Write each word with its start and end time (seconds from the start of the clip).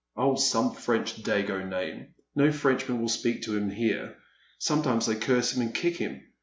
Oh, 0.17 0.33
some 0.35 0.73
French 0.73 1.21
dago 1.21 1.63
name. 1.63 2.15
No 2.33 2.51
French 2.51 2.89
man 2.89 2.99
will 3.01 3.07
speak 3.07 3.43
to 3.43 3.55
him 3.55 3.69
here; 3.69 4.17
sometimes 4.57 5.05
they 5.05 5.13
curse 5.13 5.55
him 5.55 5.61
and 5.61 5.75
kick 5.75 5.97
him. 5.97 6.23